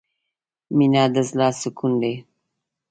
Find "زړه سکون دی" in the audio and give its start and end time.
1.29-2.13